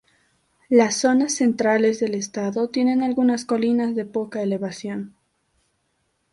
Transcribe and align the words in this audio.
Las 0.67 0.95
zonas 0.95 1.35
centrales 1.35 1.99
del 1.99 2.15
estado 2.15 2.69
tienen 2.69 3.03
algunas 3.03 3.45
colinas 3.45 3.93
de 3.93 4.03
poca 4.03 4.41
elevación. 4.41 5.15